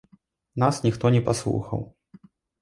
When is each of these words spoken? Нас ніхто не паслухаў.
Нас 0.63 0.79
ніхто 0.87 1.11
не 1.17 1.21
паслухаў. 1.27 1.85